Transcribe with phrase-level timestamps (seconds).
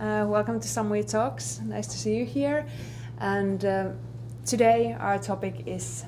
[0.00, 1.60] Uh, welcome to We Talks.
[1.60, 2.64] Nice to see you here.
[3.18, 3.88] And uh,
[4.46, 6.04] today our topic is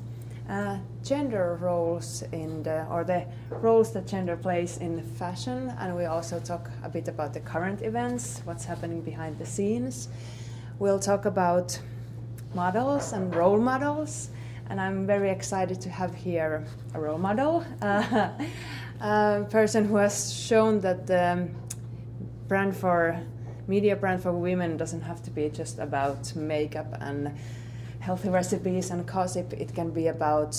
[0.48, 5.74] uh, gender roles in the, or the roles that gender plays in fashion.
[5.80, 10.08] And we also talk a bit about the current events, what's happening behind the scenes.
[10.78, 11.76] We'll talk about
[12.54, 14.30] models and role models.
[14.68, 16.64] And I'm very excited to have here
[16.94, 18.28] a role model, uh,
[19.00, 21.48] a person who has shown that the
[22.46, 23.20] brand for
[23.70, 27.30] media brand for women doesn't have to be just about makeup and
[28.00, 29.52] healthy recipes and gossip.
[29.52, 30.54] It can be about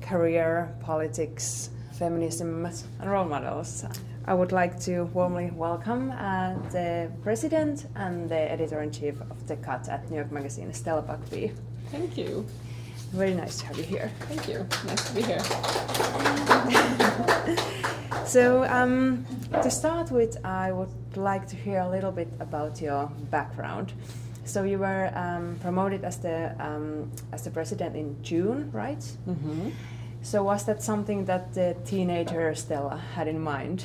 [0.00, 2.66] career, politics, feminism,
[3.00, 3.84] and role models.
[4.24, 9.46] I would like to warmly welcome uh, the president and the editor in chief of
[9.46, 11.52] The Cut at New York Magazine, Stella Bugbee.
[11.92, 12.44] Thank you.
[13.16, 14.12] Very nice to have you here.
[14.28, 14.66] Thank you.
[14.86, 15.40] Nice to be here.
[18.26, 19.24] so, um,
[19.62, 23.94] to start with, I would like to hear a little bit about your background.
[24.44, 29.00] So you were um, promoted as the um, as the president in June, right?
[29.26, 29.70] Mm-hmm.
[30.20, 33.82] So was that something that the teenager Stella had in mind?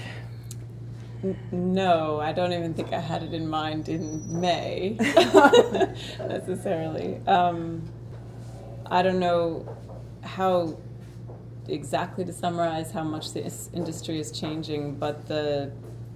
[1.53, 4.98] No, I don't even think I had it in mind in May
[6.20, 7.22] necessarily.
[7.27, 7.83] Um,
[8.92, 9.66] I don't know
[10.22, 10.78] how
[11.70, 15.72] exactly to summarize how much this industry is changing, but the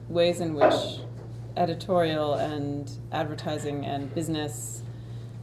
[0.10, 1.00] ways in which
[1.56, 4.84] editorial and advertising and business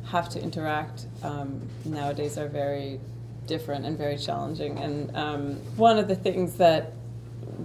[0.04, 3.00] have to interact um, nowadays are very
[3.46, 4.76] different and very challenging.
[4.78, 6.92] And um, one of the things that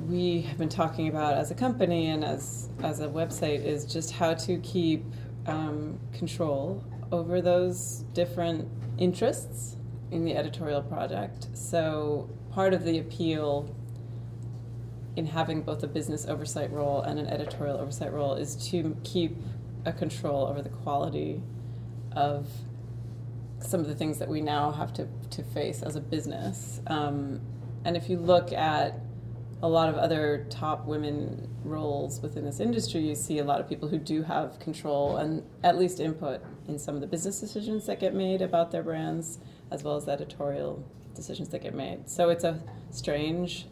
[0.08, 4.12] we have been talking about as a company and as as a website is just
[4.12, 5.04] how to keep
[5.46, 6.81] um, control
[7.12, 8.66] over those different
[8.98, 9.78] interests
[10.12, 11.48] in the editorial project.
[11.53, 13.73] So part of the appeal
[15.16, 19.36] in having both a business oversight role and an editorial oversight role is to keep
[19.86, 21.42] a control over the quality
[22.12, 22.48] of
[23.59, 26.81] some of the things that we now have to, to face as a business.
[26.88, 27.42] Um,
[27.84, 29.00] and if you look at
[29.62, 33.68] a lot of other top women roles within this industry, you see a lot of
[33.68, 37.85] people who do have control and at least input in some of the business decisions
[37.85, 39.39] that get made about their brands,
[39.72, 40.83] as well as the editorial
[41.16, 42.09] decisions that get made.
[42.09, 42.59] So it's a
[42.91, 43.67] strange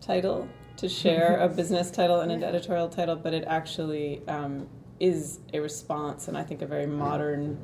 [0.00, 4.66] title to share a business title and an editorial title, but it actually um,
[5.00, 7.58] is a response, and I think a very modern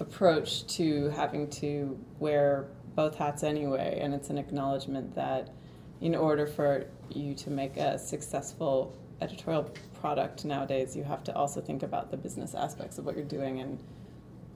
[0.00, 3.98] approach to having to wear both hats anyway.
[4.02, 5.50] And it's an acknowledgement that
[6.00, 11.60] in order for you to make a successful editorial product nowadays, you have to also
[11.60, 13.78] think about the business aspects of what you're doing and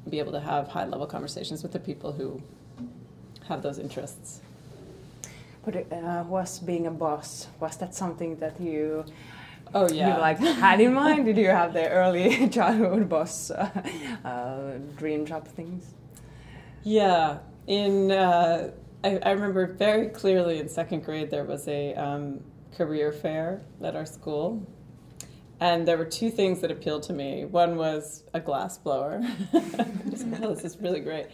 [0.08, 2.42] be able to have high level conversations with the people who
[3.48, 4.40] have those interests.
[5.64, 9.04] But uh, was being a boss was that something that you
[9.74, 11.24] oh yeah you like had in mind?
[11.24, 13.68] Did you have the early childhood boss uh,
[14.24, 15.94] uh, dream job things?
[16.84, 18.70] Yeah, in uh,
[19.02, 22.40] I, I, remember very clearly in second grade there was a um,
[22.76, 24.64] career fair at our school.
[25.60, 27.44] And there were two things that appealed to me.
[27.44, 29.22] One was a glass blower.
[30.10, 31.28] Just, oh, this is really great.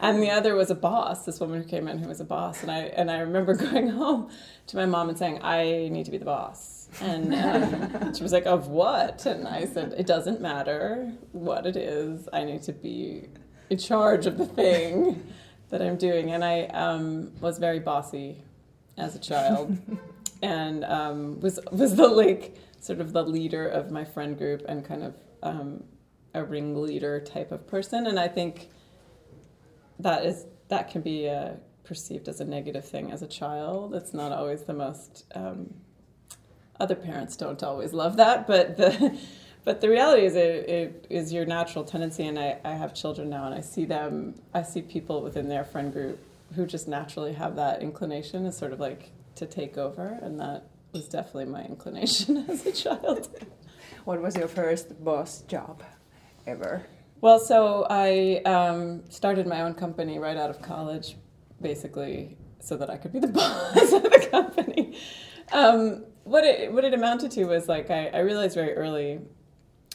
[0.00, 2.62] And the other was a boss this woman who came in who was a boss.
[2.62, 4.30] And i and i remember going home
[4.68, 6.88] to my mom and saying i need to be the boss.
[7.00, 9.26] And um, she was like of what?
[9.26, 12.28] And i said it doesn't matter what it is.
[12.32, 13.28] I need to be
[13.68, 15.22] in charge of the thing
[15.68, 16.32] that i'm doing.
[16.32, 18.42] And i um, was very bossy
[18.96, 19.78] as a child.
[20.42, 24.84] And um, was was the like sort of the leader of my friend group and
[24.84, 25.84] kind of um,
[26.34, 28.68] a ringleader type of person and i think
[29.98, 31.50] that is that can be uh,
[31.84, 33.94] perceived as a negative thing as a child.
[33.94, 35.24] It's not always the most.
[35.34, 35.74] Um,
[36.78, 39.18] other parents don't always love that, but the
[39.64, 42.26] but the reality is it, it is your natural tendency.
[42.26, 44.36] And I, I have children now, and I see them.
[44.54, 46.18] I see people within their friend group
[46.54, 50.68] who just naturally have that inclination, is sort of like to take over, and that
[50.92, 53.28] was definitely my inclination as a child.
[54.04, 55.82] what was your first boss job
[56.46, 56.86] ever?
[57.20, 61.16] Well, so I um, started my own company right out of college,
[61.60, 64.96] basically, so that I could be the boss of the company.
[65.52, 69.20] Um, what it what it amounted to was like I, I realized very early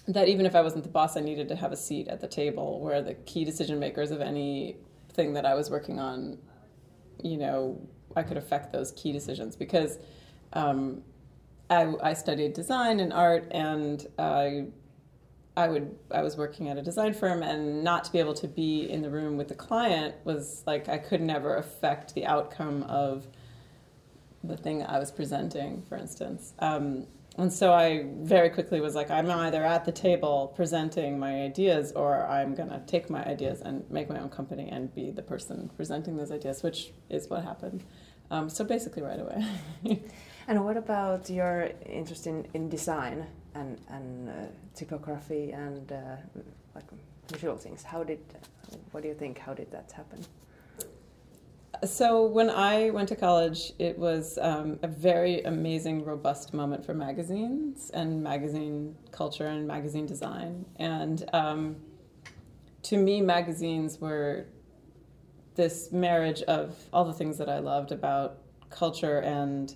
[0.07, 2.27] that even if I wasn't the boss, I needed to have a seat at the
[2.27, 6.37] table where the key decision makers of anything that I was working on,
[7.23, 7.81] you know,
[8.15, 9.97] I could affect those key decisions because
[10.55, 11.03] um,
[11.69, 14.67] I, I, studied design and art and I
[15.57, 18.47] I would I was working at a design firm and not to be able to
[18.47, 22.83] be in the room with the client was like I could never affect the outcome
[22.83, 23.27] of
[24.43, 26.53] the thing I was presenting, for instance.
[26.59, 27.07] Um,
[27.37, 31.91] and so I very quickly was like, I'm either at the table presenting my ideas,
[31.91, 35.69] or I'm gonna take my ideas and make my own company and be the person
[35.75, 37.83] presenting those ideas, which is what happened.
[38.31, 39.45] Um, so basically, right away.
[40.47, 43.25] and what about your interest in, in design
[43.55, 44.33] and and uh,
[44.75, 46.15] typography and uh,
[46.73, 46.85] like
[47.31, 47.83] visual things?
[47.83, 48.19] How did
[48.91, 49.37] what do you think?
[49.37, 50.25] How did that happen?
[51.83, 56.93] So when I went to college, it was um, a very amazing, robust moment for
[56.93, 60.65] magazines and magazine culture and magazine design.
[60.77, 61.75] And um,
[62.83, 64.45] to me, magazines were
[65.55, 68.37] this marriage of all the things that I loved about
[68.69, 69.75] culture and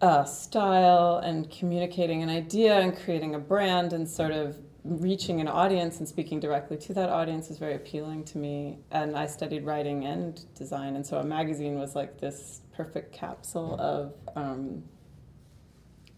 [0.00, 5.48] uh, style and communicating an idea and creating a brand and sort of reaching an
[5.48, 8.78] audience and speaking directly to that audience is very appealing to me.
[8.90, 13.76] And I studied writing and design, and so a magazine was like this perfect capsule
[13.80, 14.84] of um,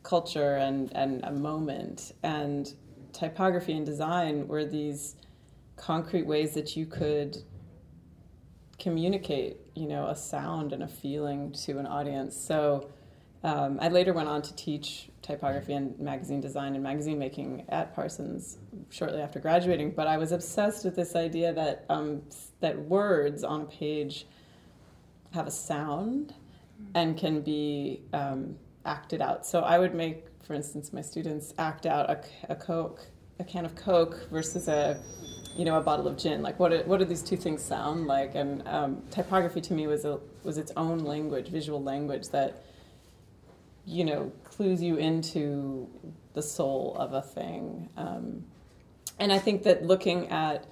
[0.03, 2.13] culture and, and a moment.
[2.23, 2.73] And
[3.13, 5.17] typography and design were these
[5.77, 7.39] concrete ways that you could
[8.79, 12.37] communicate, you know, a sound and a feeling to an audience.
[12.37, 12.91] So
[13.45, 17.95] um, I later went on to teach typography and magazine design and magazine making at
[17.95, 18.59] Parsons
[18.91, 19.93] shortly after graduating.
[19.93, 22.23] But I was obsessed with this idea that um,
[22.61, 24.27] that words on a page
[25.33, 26.35] have a sound
[26.95, 29.47] and can be um, acted out.
[29.47, 33.07] So I would make, for instance, my students act out a, a Coke,
[33.39, 35.01] a can of Coke versus a
[35.57, 36.43] you know a bottle of gin.
[36.43, 38.35] Like what what do these two things sound like?
[38.35, 42.65] And um, typography to me was a was its own language, visual language that
[43.89, 45.89] you know, clues you into
[46.35, 47.89] the soul of a thing.
[47.97, 48.45] Um,
[49.19, 50.71] and I think that looking at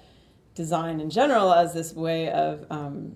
[0.53, 3.15] design in general as this way of um,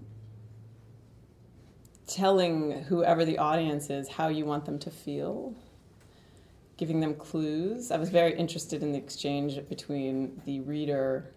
[2.08, 5.56] telling whoever the audience is how you want them to feel,
[6.78, 7.92] giving them clues.
[7.92, 11.32] I was very interested in the exchange between the reader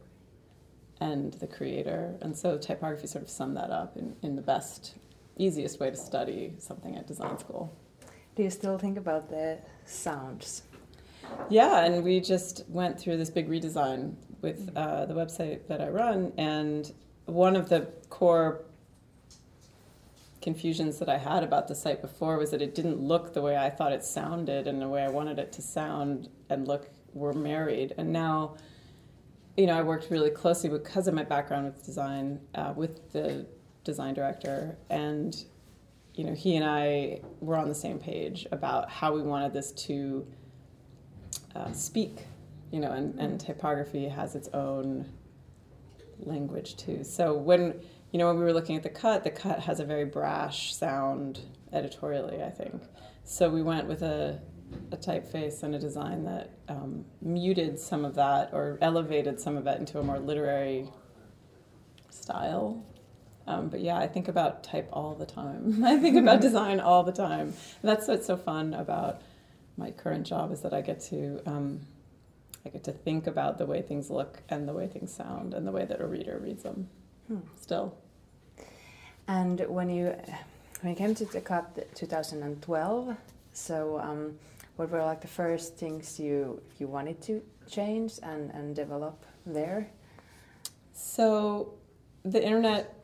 [1.01, 2.17] and the creator.
[2.23, 4.95] And so typography sort of summed that up in, in the best,
[5.37, 7.77] easiest way to study something at design school.
[8.37, 10.63] Do you still think about the sounds?
[11.49, 15.89] Yeah, and we just went through this big redesign with uh, the website that I
[15.89, 16.93] run, and
[17.27, 18.65] one of the core
[20.43, 23.57] confusions that I had about the site before was that it didn't look the way
[23.57, 27.33] I thought it sounded and the way I wanted it to sound and look were
[27.33, 27.95] married.
[27.97, 28.57] And now,
[29.57, 33.47] you know, I worked really closely because of my background with design uh, with the
[33.85, 35.45] design director, and
[36.15, 39.73] you know, he and I were on the same page about how we wanted this
[39.73, 40.27] to
[41.57, 42.27] uh, speak,
[42.71, 45.07] you know, and, and typography has its own
[46.21, 47.03] language too.
[47.03, 47.81] So when,
[48.13, 50.75] you know, when we were looking at the cut, the cut has a very brash
[50.75, 51.41] sound
[51.73, 52.83] editorially, I think.
[53.25, 54.41] So we went with a,
[54.93, 59.67] a typeface and a design that um, muted some of that or elevated some of
[59.67, 60.89] it into a more literary
[62.11, 62.85] style
[63.47, 65.85] um, but yeah, I think about type all the time.
[65.85, 67.49] I think about design all the time.
[67.49, 69.21] And that's what's so fun about
[69.77, 71.81] my current job is that I get to um,
[72.65, 75.67] I get to think about the way things look and the way things sound and
[75.67, 76.89] the way that a reader reads them.
[77.29, 77.41] Hmm.
[77.61, 77.95] Still.
[79.29, 80.15] And when you
[80.81, 83.17] when you came to the cut 2012,
[83.53, 84.39] so um,
[84.77, 89.91] what were like the first things you you wanted to change and and develop there?
[90.95, 91.75] So
[92.25, 93.04] the internet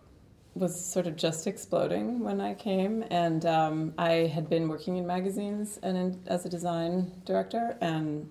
[0.55, 5.07] was sort of just exploding when I came, and um, I had been working in
[5.07, 8.29] magazines and in, as a design director, and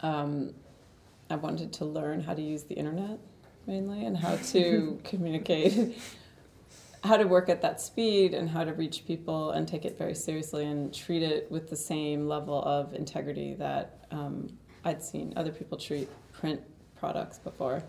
[0.00, 0.54] um,
[1.28, 3.18] I wanted to learn how to use the internet
[3.66, 5.98] mainly and how to communicate,
[7.02, 10.14] how to work at that speed, and how to reach people and take it very
[10.14, 15.50] seriously and treat it with the same level of integrity that um, I'd seen other
[15.50, 16.60] people treat print
[16.94, 17.82] products before,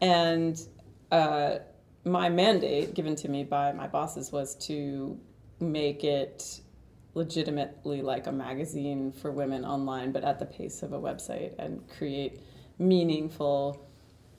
[0.00, 0.58] and.
[1.10, 1.58] Uh,
[2.08, 5.18] my mandate given to me by my bosses was to
[5.60, 6.60] make it
[7.14, 11.86] legitimately like a magazine for women online, but at the pace of a website and
[11.88, 12.40] create
[12.78, 13.84] meaningful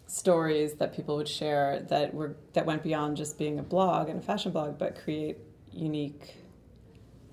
[0.08, 4.20] stories that people would share that were that went beyond just being a blog and
[4.20, 5.38] a fashion blog, but create
[5.72, 6.36] unique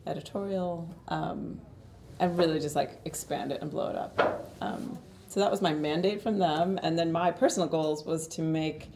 [0.06, 1.60] editorial um,
[2.20, 4.52] and really just like expand it and blow it up.
[4.60, 8.42] Um, so that was my mandate from them, and then my personal goals was to
[8.42, 8.90] make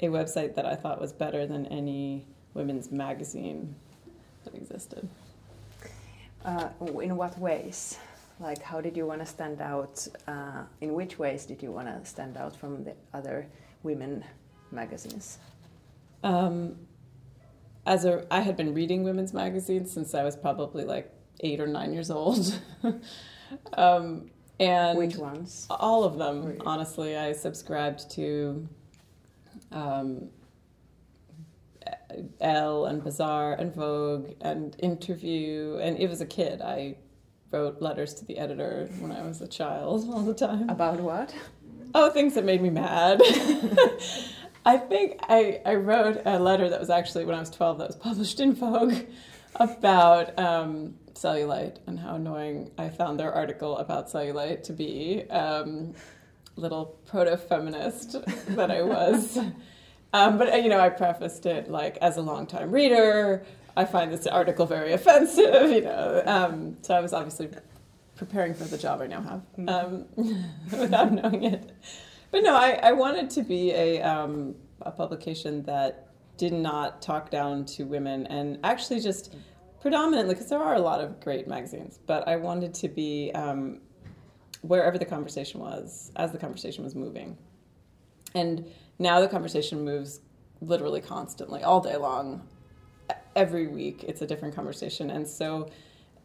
[0.00, 3.74] a website that I thought was better than any women's magazine
[4.44, 5.08] that existed.
[6.44, 6.68] Uh,
[7.00, 7.98] in what ways?
[8.40, 10.06] Like, how did you want to stand out?
[10.26, 13.46] Uh, in which ways did you want to stand out from the other
[13.82, 14.24] women
[14.72, 15.38] magazines?
[16.24, 16.76] Um,
[17.86, 21.66] as a, I had been reading women's magazines since I was probably like eight or
[21.66, 22.60] nine years old.
[23.74, 25.66] um, and Which ones?
[25.70, 27.16] All of them, honestly.
[27.16, 28.68] I subscribed to
[29.72, 30.28] um,
[32.40, 36.60] Elle and Bazaar and Vogue and Interview, and it was a kid.
[36.60, 36.96] I
[37.50, 40.68] wrote letters to the editor when I was a child all the time.
[40.68, 41.34] About what?
[41.94, 43.20] Oh, things that made me mad.
[44.64, 47.88] I think I, I wrote a letter that was actually when I was 12 that
[47.88, 48.94] was published in Vogue
[49.56, 55.28] about um, cellulite and how annoying I found their article about cellulite to be.
[55.30, 55.94] Um,
[56.56, 58.16] little proto feminist
[58.48, 59.38] that I was.
[60.14, 64.26] Um, but, you know, I prefaced it like, as a longtime reader, I find this
[64.26, 66.22] article very offensive, you know.
[66.26, 67.48] Um, so I was obviously
[68.16, 70.04] preparing for the job I now have um,
[70.70, 71.70] without knowing it.
[72.30, 77.30] But no, I, I wanted to be a, um, a publication that did not talk
[77.30, 79.34] down to women and actually just
[79.80, 83.80] predominantly, because there are a lot of great magazines, but I wanted to be um,
[84.62, 87.36] wherever the conversation was, as the conversation was moving.
[88.34, 88.64] And
[88.98, 90.20] now the conversation moves
[90.60, 92.46] literally constantly, all day long.
[93.34, 95.10] Every week, it's a different conversation.
[95.10, 95.68] And so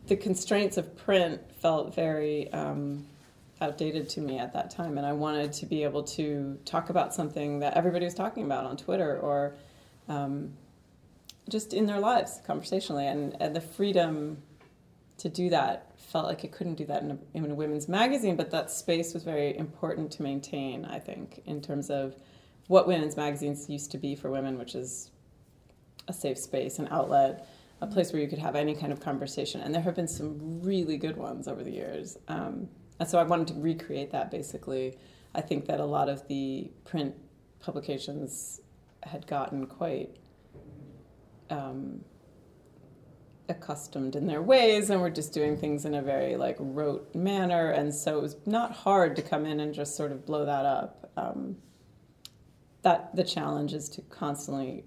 [0.08, 3.06] the constraints of print felt very um,
[3.60, 4.98] outdated to me at that time.
[4.98, 8.65] And I wanted to be able to talk about something that everybody was talking about
[8.65, 9.56] on Twitter or
[10.08, 10.53] um,
[11.50, 13.08] just in their lives conversationally.
[13.08, 14.44] And, and the freedom
[15.17, 18.36] to do that felt like it couldn't do that in a, in a women's magazine,
[18.36, 22.15] but that space was very important to maintain, I think, in terms of
[22.67, 25.12] what women's magazines used to be for women, which is
[26.07, 27.47] a safe space, an outlet,
[27.81, 29.62] a place where you could have any kind of conversation.
[29.62, 32.17] And there have been some really good ones over the years.
[32.27, 32.69] Um,
[33.00, 34.97] and so I wanted to recreate that basically.
[35.36, 37.15] I think that a lot of the print
[37.59, 38.62] publications
[39.03, 40.15] had gotten quite
[41.50, 42.03] um,
[43.49, 47.69] accustomed in their ways and were just doing things in a very like rote manner.
[47.71, 50.65] And so it was not hard to come in and just sort of blow that
[50.65, 51.11] up.
[51.17, 51.57] Um,
[52.83, 54.83] that the challenge is to constantly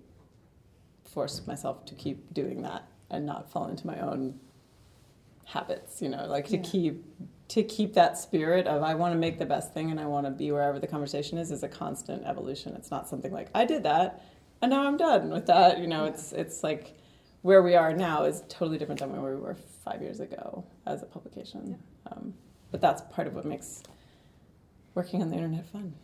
[1.04, 4.38] force myself to keep doing that and not fall into my own
[5.46, 6.62] habits you know like to Yeah.
[6.62, 7.04] keep
[7.48, 10.24] to keep that spirit of i want to make the best thing and i want
[10.26, 13.64] to be wherever the conversation is is a constant evolution it's not something like i
[13.64, 14.22] did that
[14.62, 16.10] and now i'm done with that you know Yeah.
[16.12, 16.94] it's it's like
[17.42, 21.02] where we are now is totally different than where we were five years ago as
[21.02, 21.78] a publication.
[22.06, 22.35] Um,
[22.70, 23.82] but that's part of what makes
[24.94, 25.94] working on the internet fun.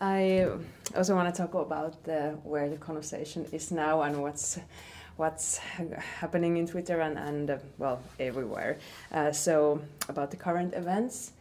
[0.00, 0.48] I
[0.94, 4.58] also want to talk about the, where the conversation is now and what's
[5.16, 8.78] what's happening in Twitter and, and uh, well everywhere.
[9.10, 9.80] Uh, so
[10.10, 11.32] about the current events,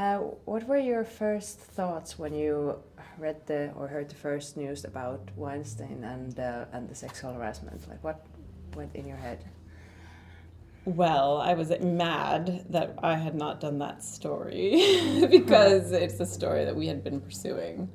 [0.00, 0.16] uh,
[0.46, 2.74] what were your first thoughts when you
[3.18, 7.86] read the or heard the first news about Weinstein and uh, and the sexual harassment?
[7.86, 8.24] Like what
[8.74, 9.44] went in your head?
[10.86, 14.70] Well, I was mad that I had not done that story
[15.30, 17.90] because it's a story that we had been pursuing.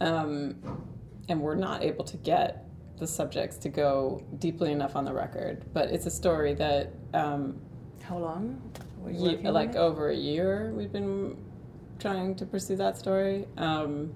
[0.00, 0.54] Um,
[1.28, 2.64] and we're not able to get
[2.98, 5.64] the subjects to go deeply enough on the record.
[5.72, 7.60] But it's a story that, um,
[8.02, 8.62] How long?
[9.00, 11.36] Were you ye- working on like, over a year, we've been
[11.98, 14.12] trying to pursue that story um,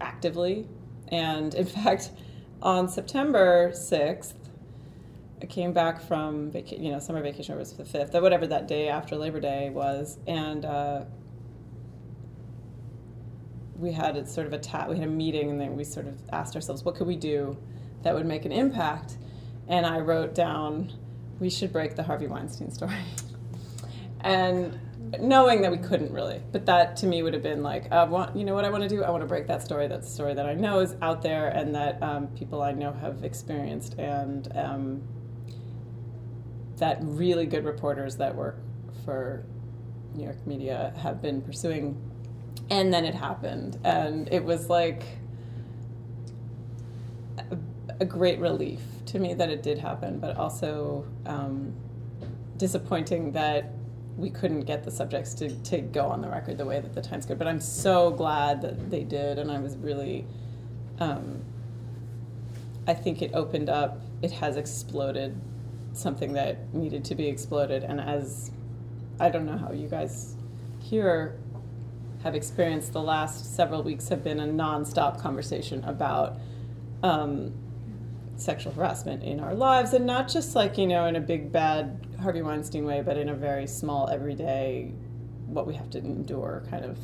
[0.00, 0.66] actively.
[1.08, 2.10] And in fact,
[2.62, 4.34] on September 6th,
[5.42, 8.66] I came back from vaca- you know summer vacation was the fifth, or whatever that
[8.66, 11.04] day after Labor Day was, and uh,
[13.76, 16.06] we had a sort of a ta- we had a meeting, and then we sort
[16.06, 17.56] of asked ourselves, what could we do
[18.02, 19.18] that would make an impact?
[19.68, 20.92] And I wrote down,
[21.40, 22.94] we should break the Harvey Weinstein story,
[24.24, 24.78] and
[25.20, 28.34] knowing that we couldn't really, but that to me would have been like, uh, want,
[28.36, 29.04] you know what I want to do?
[29.04, 29.86] I want to break that story.
[29.86, 32.92] That's a story that I know is out there and that um, people I know
[32.92, 35.02] have experienced, and um,
[36.78, 38.58] that really good reporters that work
[39.04, 39.44] for
[40.14, 42.00] New York media have been pursuing.
[42.70, 45.04] And then it happened, and it was like
[47.38, 47.58] a,
[48.00, 51.74] a great relief to me that it did happen, but also um,
[52.56, 53.73] disappointing that
[54.16, 57.02] we couldn't get the subjects to, to go on the record the way that the
[57.02, 57.38] Times could.
[57.38, 60.26] But I'm so glad that they did, and I was really,
[61.00, 61.42] um,
[62.86, 65.40] I think it opened up, it has exploded
[65.92, 67.82] something that needed to be exploded.
[67.82, 68.50] And as
[69.18, 70.36] I don't know how you guys
[70.80, 71.38] here
[72.22, 76.38] have experienced, the last several weeks have been a nonstop conversation about.
[77.02, 77.52] Um,
[78.36, 82.03] sexual harassment in our lives and not just like you know in a big bad
[82.20, 84.92] harvey weinstein way but in a very small everyday
[85.46, 86.98] what we have to endure kind of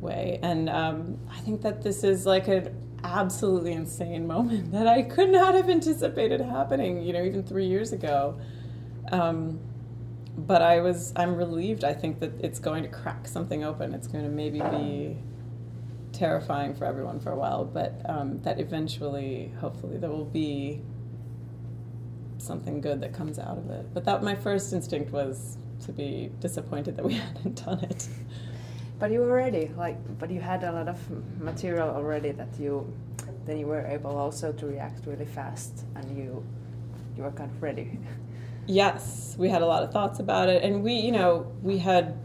[0.00, 2.74] way and um, i think that this is like an
[3.04, 7.92] absolutely insane moment that i could not have anticipated happening you know even three years
[7.92, 8.38] ago
[9.12, 9.60] Um,
[10.36, 11.84] but I was I'm relieved.
[11.84, 13.94] I think that it's going to crack something open.
[13.94, 15.18] It's going to maybe be
[16.12, 20.82] terrifying for everyone for a while, but um, that eventually, hopefully, there will be
[22.40, 23.86] something good that comes out of it.
[23.94, 25.56] But that my first instinct was
[25.86, 28.08] to be disappointed that we hadn't done it.
[28.98, 30.98] But you were ready, like, but you had a lot of
[31.40, 32.92] material already that you,
[33.46, 36.44] then you were able also to react really fast, and you,
[37.16, 37.98] you were kind of ready.
[38.66, 42.16] Yes, we had a lot of thoughts about it, and we, you know, we had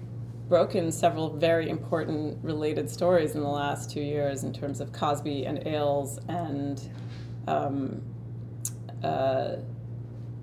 [0.47, 5.45] broken several very important related stories in the last two years in terms of Cosby
[5.45, 6.87] and Ailes and
[7.47, 8.01] um,
[9.03, 9.55] uh,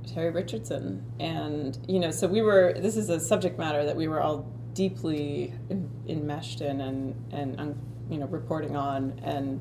[0.07, 2.75] Terry Richardson, and you know, so we were.
[2.77, 7.79] This is a subject matter that we were all deeply in, enmeshed in and and
[8.11, 9.61] you know reporting on and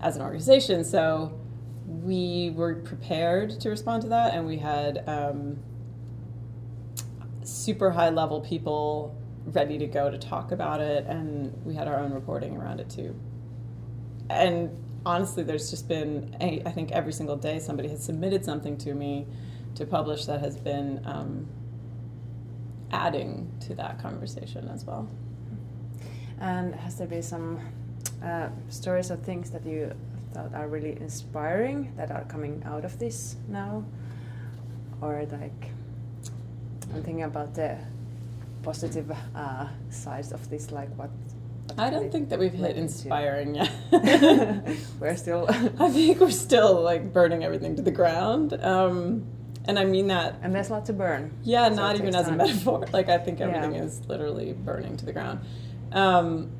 [0.00, 0.84] as an organization.
[0.84, 1.38] So
[1.86, 5.58] we were prepared to respond to that, and we had um,
[7.42, 9.16] super high level people
[9.46, 12.88] ready to go to talk about it, and we had our own reporting around it
[12.88, 13.18] too.
[14.28, 14.70] And
[15.04, 19.26] honestly, there's just been I think every single day somebody has submitted something to me
[19.80, 21.46] to publish that has been um,
[22.92, 25.08] adding to that conversation as well.
[26.38, 27.58] And has there been some
[28.22, 29.92] uh, stories or things that you
[30.34, 33.82] thought are really inspiring that are coming out of this now?
[35.00, 35.70] Or like,
[36.92, 37.78] I'm thinking about the
[38.62, 41.10] positive uh, sides of this, like what.
[41.78, 43.72] I don't think that we've hit inspiring yet.
[45.00, 45.46] we're still.
[45.78, 48.52] I think we're still like burning everything to the ground.
[48.62, 49.24] Um,
[49.66, 50.38] and I mean that.
[50.42, 51.32] And there's a lot to burn.
[51.42, 52.34] Yeah, so not even as time.
[52.34, 52.86] a metaphor.
[52.92, 53.82] Like I think everything yeah.
[53.82, 55.40] is literally burning to the ground,
[55.92, 56.50] um,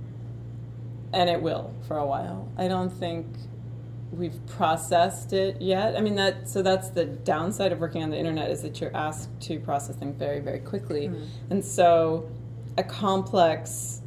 [1.13, 2.51] and it will for a while.
[2.57, 3.27] I don't think
[4.13, 5.97] we've processed it yet.
[5.97, 6.49] I mean that.
[6.49, 9.97] So that's the downside of working on the internet is that you're asked to process
[9.97, 11.27] things very, very quickly, mm.
[11.51, 12.29] and so
[12.77, 14.03] a complex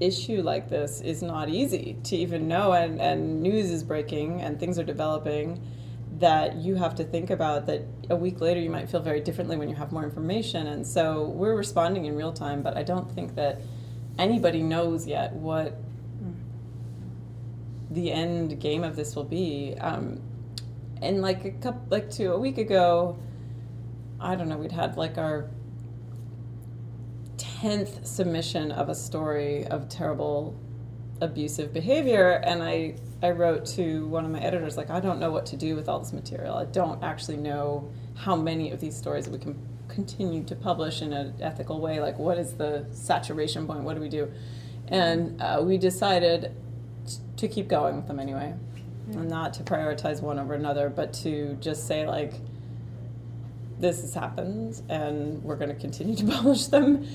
[0.00, 4.60] issue like this is not easy to even know and, and news is breaking and
[4.60, 5.58] things are developing
[6.18, 9.56] that you have to think about that a week later you might feel very differently
[9.56, 10.66] when you have more information.
[10.66, 13.60] And so we're responding in real time but i don't think that
[14.18, 15.78] anybody knows yet what
[17.90, 19.76] the end game of this will be.
[19.80, 20.20] Um,
[21.02, 23.18] and like a couple like two a week ago
[24.18, 25.50] i don't know we'd had like our
[27.36, 30.58] 10th submission of a story of terrible
[31.20, 32.42] abusive behavior.
[32.44, 35.56] And i I wrote to one of my editors, like, I don't know what to
[35.56, 36.54] do with all this material.
[36.54, 41.00] I don't actually know how many of these stories that we can continue to publish
[41.00, 41.98] in an ethical way.
[41.98, 43.80] Like, what is the saturation point?
[43.80, 44.30] What do we do?
[44.88, 46.54] And uh, we decided
[47.06, 48.54] t- to keep going with them anyway,
[49.08, 49.20] mm-hmm.
[49.20, 52.34] and not to prioritize one over another, but to just say, like,
[53.78, 57.06] this has happened, and we're going to continue to publish them.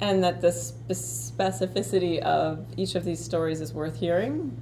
[0.00, 4.58] And that the spe- specificity of each of these stories is worth hearing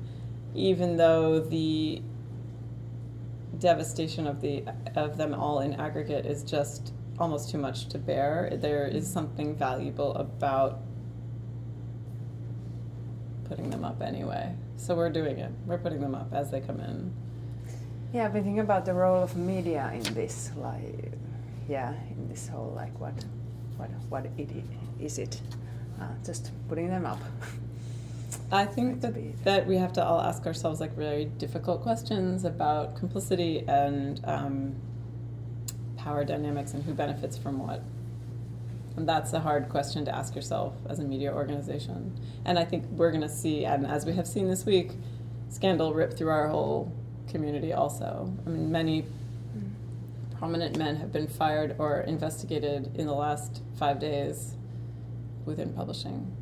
[0.55, 2.03] even though the
[3.59, 4.65] devastation of the
[4.97, 8.51] of them all in aggregate is just almost too much to bear.
[8.61, 10.81] There is something valuable about
[13.45, 14.55] putting them up anyway.
[14.77, 15.53] So we're doing it.
[15.67, 17.13] We're putting them up as they come in.
[18.13, 21.13] Yeah, I've been thinking about the role of media in this, like,
[21.69, 23.15] yeah, in this whole like what,
[23.77, 24.51] what, what it
[25.01, 25.41] is it?
[26.01, 27.21] Uh, just putting them up.
[28.53, 32.97] I think that, that we have to all ask ourselves like very difficult questions about
[32.97, 34.75] complicity and um,
[35.97, 37.83] power dynamics and who benefits from what.
[38.95, 42.21] And that's a hard question to ask yourself as a media organization.
[42.45, 44.91] And I think we're going to see, and as we have seen this week,
[45.49, 46.93] scandal rip through our whole
[47.29, 48.31] community also.
[48.47, 49.07] I mean, many
[50.37, 54.57] prominent men have been fired or investigated in the last five days
[55.47, 56.37] within publishing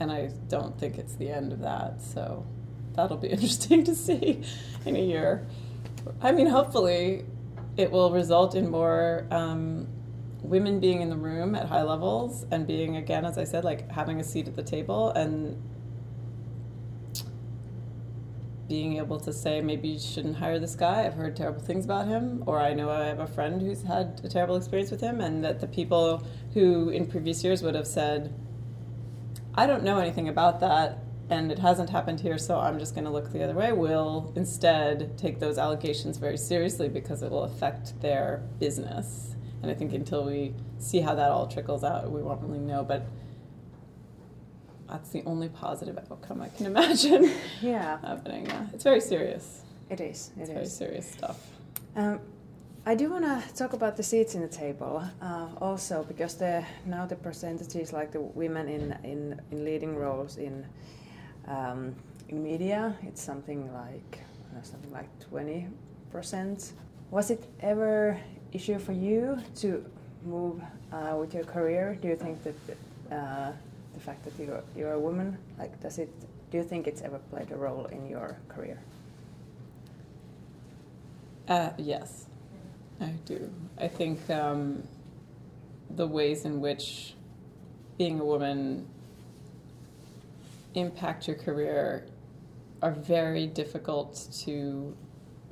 [0.00, 2.02] and I don't think it's the end of that.
[2.02, 2.46] So
[2.94, 4.42] that'll be interesting to see
[4.84, 5.46] in a year.
[6.20, 7.24] I mean, hopefully,
[7.76, 9.88] it will result in more um,
[10.42, 13.90] women being in the room at high levels and being, again, as I said, like
[13.90, 15.60] having a seat at the table and
[18.68, 22.06] being able to say maybe you shouldn't hire this guy i've heard terrible things about
[22.06, 25.20] him or i know i have a friend who's had a terrible experience with him
[25.20, 28.34] and that the people who in previous years would have said
[29.56, 33.04] I don't know anything about that and it hasn't happened here, so I'm just going
[33.04, 37.42] to look the other way, will instead take those allegations very seriously because it will
[37.44, 39.34] affect their business.
[39.62, 42.84] And I think until we see how that all trickles out, we won't really know.
[42.84, 43.06] But
[44.88, 48.00] that's the only positive outcome I can imagine yeah.
[48.00, 48.46] happening.
[48.46, 48.66] Yeah.
[48.72, 49.62] It's very serious.
[49.90, 50.30] It is.
[50.36, 50.54] It it's is.
[50.54, 51.40] very serious stuff.
[51.96, 52.20] Um,
[52.88, 56.64] I do want to talk about the seats in the table uh, also because the
[56.84, 60.64] now the percentages like the women in in, in leading roles in
[61.48, 61.96] um,
[62.28, 64.20] in media it's something like
[64.54, 65.66] uh, something like twenty
[66.12, 66.74] percent.
[67.10, 68.20] Was it ever
[68.52, 69.84] issue for you to
[70.24, 71.98] move uh, with your career?
[72.00, 72.54] Do you think that
[73.10, 73.50] uh,
[73.94, 76.10] the fact that you're you're a woman like does it?
[76.52, 78.78] Do you think it's ever played a role in your career?
[81.48, 82.25] Uh, yes,
[83.00, 83.50] I do.
[83.78, 84.82] I think um,
[85.90, 87.14] the ways in which
[87.98, 88.88] being a woman
[90.74, 92.06] impact your career
[92.82, 94.96] are very difficult to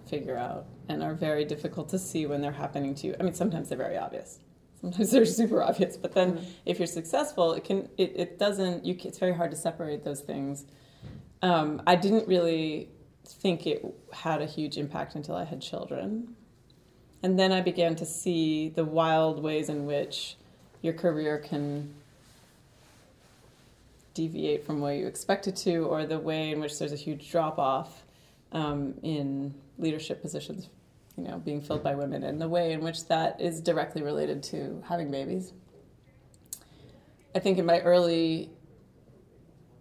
[0.09, 3.17] figure out and are very difficult to see when they're happening to you.
[3.19, 4.41] I mean, sometimes they're very obvious.
[4.81, 6.45] Sometimes they're super obvious, but then mm-hmm.
[6.67, 10.21] if you're successful, it can it, it doesn't you it's very hard to separate those
[10.21, 10.67] things.
[11.43, 12.91] Um, I didn't really
[13.27, 16.37] think it had a huge impact until I had children.
[17.25, 20.37] And then I began to see the wild ways in which
[20.83, 21.95] your career can
[24.13, 27.31] deviate from where you expect it to, or the way in which there's a huge
[27.31, 28.03] drop off
[28.53, 30.69] um, in leadership positions,
[31.17, 34.43] you know, being filled by women, and the way in which that is directly related
[34.43, 35.55] to having babies.
[37.35, 38.51] I think in my early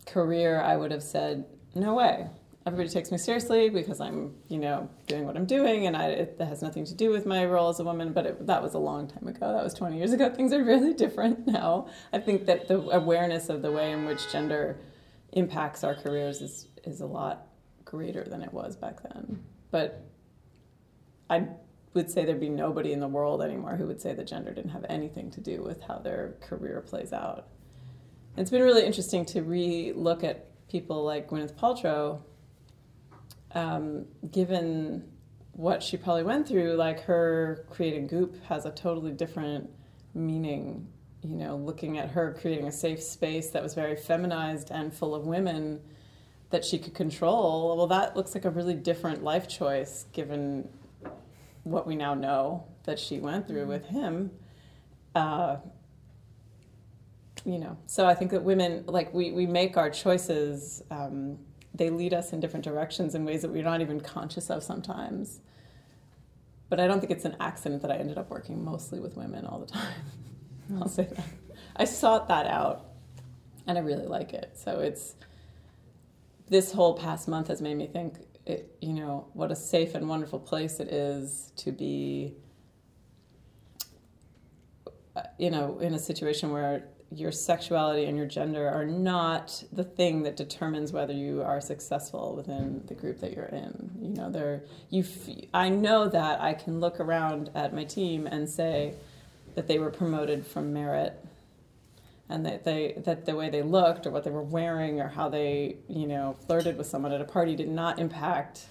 [0.06, 1.44] career, I would have said,
[1.76, 2.30] no way
[2.66, 6.36] everybody takes me seriously because I'm, you know, doing what I'm doing, and I, it
[6.40, 8.14] has nothing to do with my role as a woman.
[8.14, 9.54] But it, that was a long time ago.
[9.54, 10.30] That was 20 years ago.
[10.36, 11.88] Things are really different now.
[12.12, 14.78] I think that the awareness of the way in which gender
[15.34, 17.48] impacts our careers is is a lot
[17.86, 19.44] greater than it was back then.
[19.72, 20.06] But
[21.30, 21.48] I
[21.94, 24.72] would say there'd be nobody in the world anymore who would say that gender didn't
[24.72, 27.48] have anything to do with how their career plays out.
[28.36, 32.20] It's been really interesting to re-look at people like Gwyneth Paltrow
[33.54, 35.04] um, given
[35.54, 39.70] what she probably went through, like her creating Goop has a totally different
[40.14, 40.88] meaning.
[41.22, 45.16] You know, looking at her creating a safe space that was very feminized and full
[45.16, 45.80] of women
[46.50, 50.68] that she could control, well, that looks like a really different life choice given
[51.64, 54.32] what we now know that she went through with him.
[55.16, 55.58] Uh,
[57.46, 60.84] you know, so I think that women, like, we, we make our choices.
[60.92, 61.40] Um,
[61.74, 65.40] they lead us in different directions in ways that we're not even conscious of sometimes.
[66.70, 69.46] But I don't think it's an accident that I ended up working mostly with women
[69.46, 69.94] all the time.
[70.80, 71.26] I'll say that.
[71.76, 72.86] I sought that out
[73.68, 74.52] and I really like it.
[74.56, 75.16] So it's
[76.48, 80.08] this whole past month has made me think it, you know, what a safe and
[80.10, 82.36] wonderful place it is to be
[85.16, 89.84] uh, you know, in a situation where your sexuality and your gender are not the
[89.84, 93.92] thing that determines whether you are successful within the group that you're in.
[94.02, 95.06] You know, there you.
[95.54, 98.96] I know that I can look around at my team and say
[99.56, 101.24] that they were promoted from merit,
[102.30, 105.30] and that they that the way they looked or what they were wearing or how
[105.30, 108.68] they you know flirted with someone at a party did not impact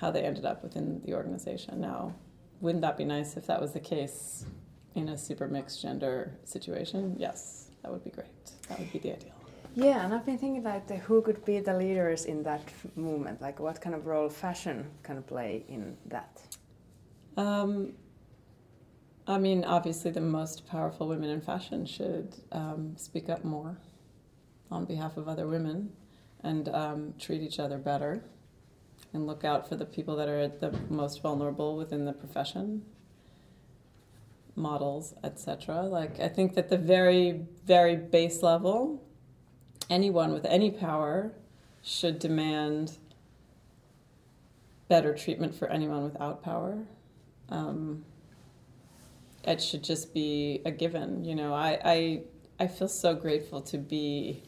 [0.00, 1.80] how they ended up within the organization.
[1.80, 2.14] Now,
[2.60, 4.44] wouldn't that be nice if that was the case?
[4.98, 8.28] In a super mixed gender situation, yes, that would be great.
[8.68, 9.32] That would be the ideal.
[9.74, 12.62] Yeah, and I've been thinking like the, who could be the leaders in that
[12.96, 13.40] movement?
[13.40, 16.42] Like, what kind of role fashion can play in that?
[17.36, 17.92] Um,
[19.26, 23.78] I mean, obviously, the most powerful women in fashion should um, speak up more
[24.70, 25.92] on behalf of other women
[26.42, 28.24] and um, treat each other better
[29.12, 32.82] and look out for the people that are the most vulnerable within the profession
[34.58, 35.82] models, etc.
[35.82, 39.02] Like I think that the very, very base level,
[39.88, 41.32] anyone with any power
[41.82, 42.98] should demand
[44.88, 46.78] better treatment for anyone without power.
[47.50, 48.04] Um,
[49.44, 51.24] it should just be a given.
[51.24, 52.20] You know, I, I
[52.60, 54.42] I feel so grateful to be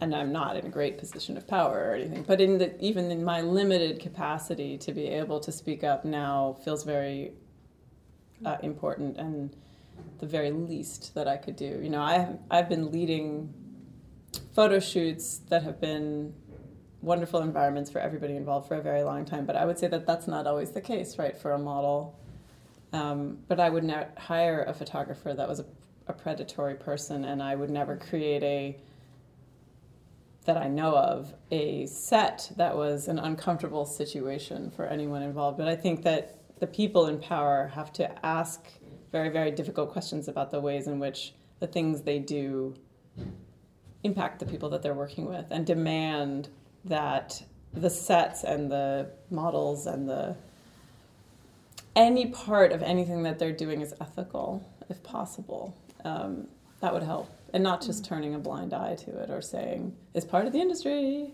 [0.00, 3.10] and I'm not in a great position of power or anything, but in the even
[3.10, 7.32] in my limited capacity to be able to speak up now feels very
[8.44, 9.54] uh, important and
[10.18, 11.80] the very least that I could do.
[11.82, 13.52] You know, I've I've been leading
[14.54, 16.34] photo shoots that have been
[17.02, 20.06] wonderful environments for everybody involved for a very long time, but I would say that
[20.06, 22.18] that's not always the case, right, for a model.
[22.92, 25.66] Um, but I would not hire a photographer that was a,
[26.08, 28.76] a predatory person, and I would never create a
[30.46, 35.58] that I know of a set that was an uncomfortable situation for anyone involved.
[35.58, 38.66] But I think that the people in power have to ask
[39.12, 42.74] very, very difficult questions about the ways in which the things they do
[44.04, 46.48] impact the people that they're working with and demand
[46.84, 47.42] that
[47.72, 50.36] the sets and the models and the
[51.94, 55.74] any part of anything that they're doing is ethical, if possible.
[56.04, 56.46] Um,
[56.80, 60.26] that would help, and not just turning a blind eye to it or saying it's
[60.26, 61.32] part of the industry.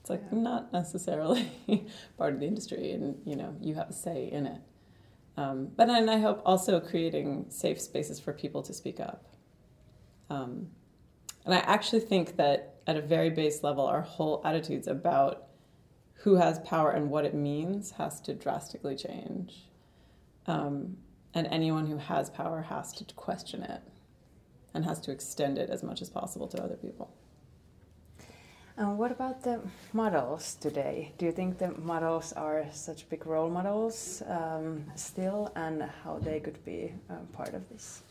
[0.00, 0.38] It's like yeah.
[0.38, 1.50] not necessarily
[2.18, 4.60] part of the industry, and you know you have a say in it.
[5.36, 9.24] Um, but and I hope also creating safe spaces for people to speak up.
[10.28, 10.68] Um,
[11.44, 15.46] and I actually think that at a very base level, our whole attitudes about
[16.14, 19.66] who has power and what it means has to drastically change.
[20.46, 20.98] Um,
[21.32, 23.80] and anyone who has power has to question it
[24.74, 27.14] and has to extend it as much as possible to other people.
[28.80, 29.60] And what about the
[29.92, 31.12] models today?
[31.18, 36.40] Do you think the models are such big role models um, still, and how they
[36.40, 38.02] could be uh, part of this?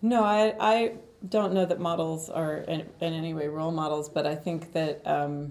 [0.00, 0.92] No, I, I
[1.28, 5.04] don't know that models are in, in any way role models, but I think that
[5.04, 5.50] um,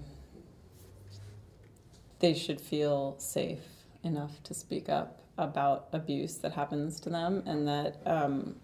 [2.19, 3.59] they should feel safe
[4.03, 8.55] enough to speak up about abuse that happens to them and that um,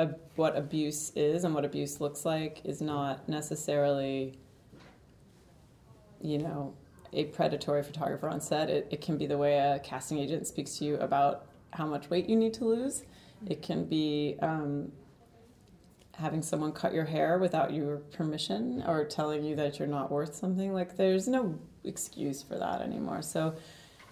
[0.00, 4.38] a, what abuse is and what abuse looks like is not necessarily,
[6.20, 6.74] you know,
[7.12, 8.70] a predatory photographer on set.
[8.70, 12.08] It, it can be the way a casting agent speaks to you about how much
[12.08, 13.04] weight you need to lose.
[13.46, 14.90] It can be um,
[16.14, 20.34] having someone cut your hair without your permission or telling you that you're not worth
[20.34, 20.72] something.
[20.72, 23.22] Like, there's no excuse for that anymore.
[23.22, 23.54] So,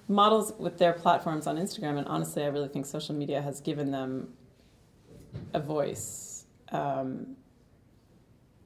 [0.07, 3.91] models with their platforms on Instagram, and honestly, I really think social media has given
[3.91, 4.33] them
[5.53, 7.37] a voice um,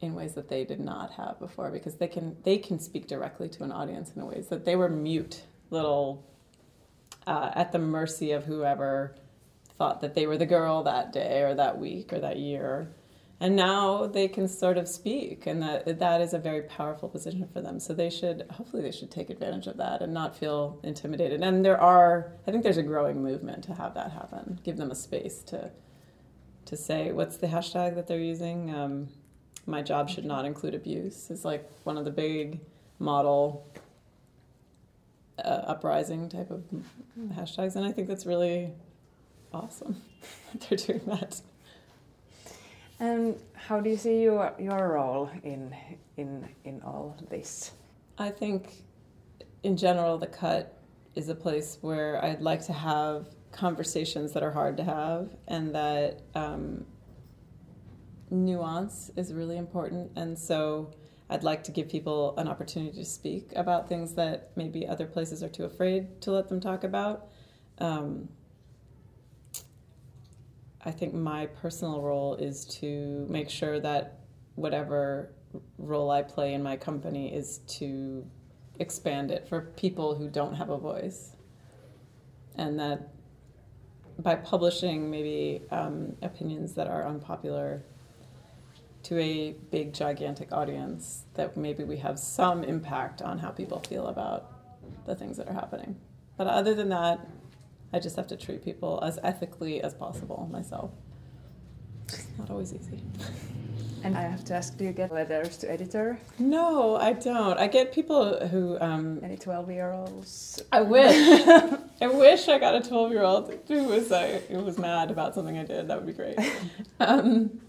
[0.00, 3.48] in ways that they did not have before because they can they can speak directly
[3.48, 6.26] to an audience in ways that they were mute little
[7.26, 9.14] uh, at the mercy of whoever
[9.78, 12.88] thought that they were the girl that day or that week or that year.
[13.40, 17.48] And now they can sort of speak and that that is a very powerful position
[17.52, 17.80] for them.
[17.80, 21.42] So they should hopefully they should take advantage of that and not feel intimidated.
[21.42, 24.90] And there are i think there's a growing movement to have that happen give them
[24.90, 25.70] a space to
[26.66, 28.74] to say what's the hashtag that they're using.
[28.74, 29.08] Um,
[29.66, 32.60] my job should not include abuse is like one of the big
[32.98, 33.66] model
[35.38, 36.64] uh, uprising type of
[37.34, 38.70] hashtags, and I think that's really
[39.52, 40.00] awesome
[40.52, 41.40] that they're doing that.
[43.00, 45.74] And how do you see your your role in
[46.16, 47.72] in in all this?
[48.18, 48.84] I think,
[49.62, 50.78] in general, the cut
[51.14, 55.74] is a place where I'd like to have conversations that are hard to have and
[55.74, 56.84] that um,
[58.30, 60.10] nuance is really important.
[60.16, 60.92] And so
[61.30, 65.42] I'd like to give people an opportunity to speak about things that maybe other places
[65.42, 67.28] are too afraid to let them talk about.
[67.78, 68.28] Um,
[70.84, 74.18] I think my personal role is to make sure that
[74.56, 75.32] whatever
[75.78, 78.26] role I play in my company is to
[78.78, 81.36] expand it for people who don't have a voice.
[82.56, 83.08] And that
[84.22, 87.82] by publishing maybe um, opinions that are unpopular
[89.04, 94.06] to a big gigantic audience that maybe we have some impact on how people feel
[94.06, 94.52] about
[95.06, 95.96] the things that are happening
[96.36, 97.26] but other than that
[97.92, 100.90] i just have to treat people as ethically as possible myself
[102.08, 103.02] it's not always easy
[104.04, 106.18] And I have to ask, do you get letters to editor?
[106.38, 107.58] No, I don't.
[107.58, 110.62] I get people who um, any twelve-year-olds.
[110.72, 111.46] I wish.
[112.02, 115.64] I wish I got a twelve-year-old who was uh, who was mad about something I
[115.64, 115.88] did.
[115.88, 116.38] That would be great.
[117.00, 117.60] um,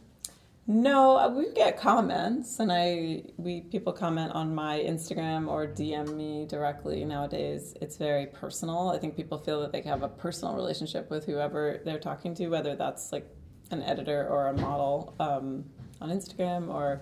[0.65, 6.15] no, uh, we get comments, and I we people comment on my Instagram or DM
[6.15, 7.05] me directly.
[7.05, 8.89] Nowadays, it's very personal.
[8.89, 12.47] I think people feel that they have a personal relationship with whoever they're talking to,
[12.47, 13.27] whether that's like
[13.71, 15.15] an editor or a model.
[15.19, 15.65] Um,
[16.01, 17.01] on Instagram or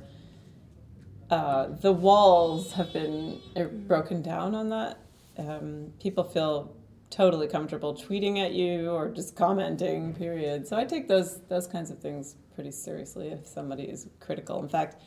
[1.31, 4.99] uh, the walls have been er, broken down on that.
[5.37, 6.75] Um, people feel
[7.11, 10.13] totally comfortable tweeting at you or just commenting.
[10.15, 10.67] Period.
[10.67, 13.27] So I take those those kinds of things pretty seriously.
[13.27, 15.01] If somebody is critical, in fact,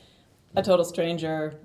[0.55, 1.59] a total stranger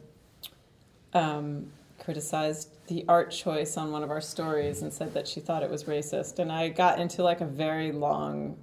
[1.13, 5.61] um, criticized the art choice on one of our stories and said that she thought
[5.61, 8.57] it was racist, and I got into like a very long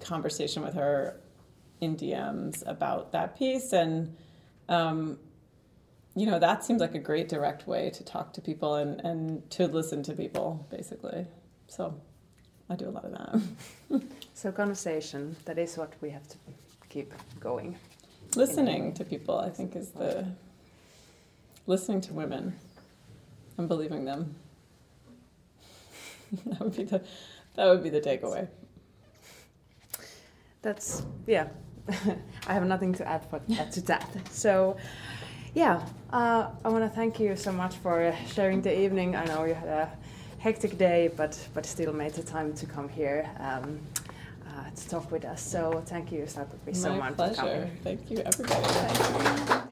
[0.00, 1.20] conversation with her
[1.80, 3.72] in DMs about that piece.
[3.72, 4.16] And,
[4.68, 5.18] um,
[6.14, 9.50] you know, that seems like a great direct way to talk to people and, and
[9.50, 11.26] to listen to people, basically.
[11.68, 11.94] So
[12.68, 14.02] I do a lot of that.
[14.34, 16.36] so, conversation, that is what we have to
[16.88, 17.76] keep going.
[18.36, 20.26] Listening to people, I think, is the
[21.66, 22.56] listening to women
[23.56, 24.34] and believing them.
[26.46, 27.02] that would be the
[27.56, 28.48] that would be the takeaway.
[30.62, 31.48] That's yeah.
[32.46, 34.08] I have nothing to add for, to that.
[34.30, 34.76] So,
[35.52, 39.16] yeah, uh, I want to thank you so much for sharing the evening.
[39.16, 39.90] I know you had a
[40.38, 43.28] hectic day, but but still made the time to come here.
[43.38, 43.80] Um,
[44.52, 45.40] uh, to talk with us.
[45.40, 47.34] So thank you, Sakurpi, so My much pleasure.
[47.34, 47.78] for coming.
[47.82, 48.62] Thank you, everybody.
[48.62, 49.62] Thank you.